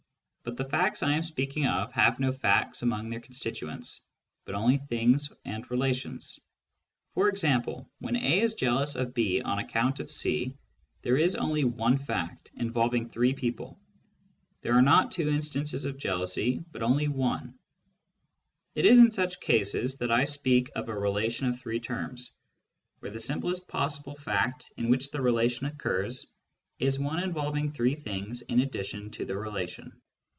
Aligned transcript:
But 0.43 0.57
the 0.57 0.65
facts 0.65 1.03
I 1.03 1.11
am 1.13 1.21
speaking 1.21 1.67
of 1.67 1.91
have 1.93 2.19
no 2.19 2.31
facts 2.31 2.81
among 2.81 3.09
their 3.09 3.19
constituents, 3.19 4.01
but 4.43 4.55
only 4.55 4.79
things 4.79 5.31
and 5.45 5.69
relations. 5.69 6.39
For 7.13 7.29
example, 7.29 7.87
when 7.99 8.15
A 8.15 8.41
is 8.41 8.55
jealous 8.55 8.95
of 8.95 9.13
B 9.13 9.39
on 9.43 9.59
account 9.59 9.99
of 9.99 10.09
C, 10.11 10.55
there 11.03 11.15
is 11.15 11.35
only 11.35 11.63
one 11.63 11.95
fact, 11.95 12.51
involving 12.57 13.07
three 13.07 13.33
people; 13.33 13.79
there 14.61 14.73
are 14.73 14.81
not 14.81 15.11
Digitized 15.11 15.11
by 15.11 15.11
Google 15.11 15.11
52 15.11 15.11
SCIENTIFIC 15.21 15.23
METHOD 15.23 15.23
IN 15.23 15.23
PHILOSOPHY 15.23 15.23
two 15.23 15.29
instances 15.35 15.85
of 15.85 15.97
jealousy, 15.99 16.65
but 16.71 16.81
only 16.81 17.07
one. 17.07 17.53
It 18.73 18.85
is 18.87 18.97
in 18.99 19.11
such 19.11 19.39
\ 19.39 19.39
cases 19.41 19.97
that 19.97 20.11
I 20.11 20.23
speak 20.23 20.71
of 20.75 20.89
a 20.89 20.97
relation 20.99 21.45
of 21.49 21.59
three 21.59 21.79
terms, 21.79 22.31
where 22.99 23.11
the; 23.11 23.19
simplest 23.19 23.67
possible 23.67 24.15
fact 24.15 24.73
in 24.75 24.89
which 24.89 25.11
the 25.11 25.21
relation 25.21 25.67
occurs 25.67 26.25
is 26.79 26.97
one 26.97 27.21
involving 27.21 27.69
three 27.71 27.95
things 27.95 28.41
in 28.41 28.61
addition 28.61 29.11
to 29.11 29.23
the 29.25 29.37
relation. 29.37 29.91